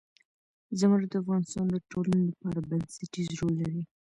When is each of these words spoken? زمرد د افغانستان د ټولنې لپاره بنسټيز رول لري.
زمرد 0.79 1.07
د 1.11 1.13
افغانستان 1.23 1.65
د 1.71 1.77
ټولنې 1.91 2.23
لپاره 2.31 2.59
بنسټيز 2.69 3.27
رول 3.39 3.53
لري. 3.63 3.83